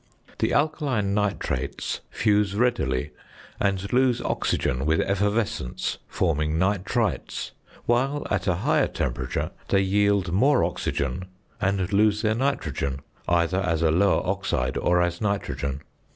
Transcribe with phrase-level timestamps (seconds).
[0.39, 3.11] The alkaline nitrates fuse readily,
[3.59, 7.51] and lose oxygen with effervescence forming nitrites;
[7.85, 11.25] while at a higher temperature they yield more oxygen
[11.61, 15.83] and lose their nitrogen, either as a lower oxide or as nitrogen.